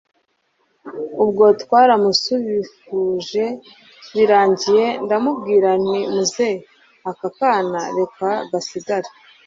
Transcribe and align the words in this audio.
ubwo 1.23 1.43
twaramusuhuje, 1.61 3.45
birangiye 4.15 4.85
ndamubwira 5.03 5.69
nti 5.85 5.99
muzeh! 6.13 6.59
aka 7.09 7.29
kana 7.37 7.81
reka 7.97 8.29
gasigare 8.51 9.09